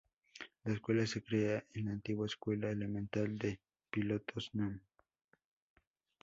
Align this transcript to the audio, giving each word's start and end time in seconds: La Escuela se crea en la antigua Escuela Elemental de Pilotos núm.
La 0.65 0.73
Escuela 0.73 1.05
se 1.05 1.21
crea 1.23 1.63
en 1.75 1.85
la 1.85 1.91
antigua 1.91 2.25
Escuela 2.25 2.71
Elemental 2.71 3.37
de 3.37 3.59
Pilotos 3.91 4.49
núm. 4.53 4.79